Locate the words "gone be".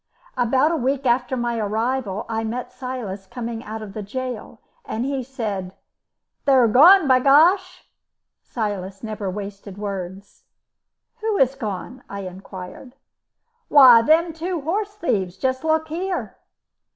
6.67-7.19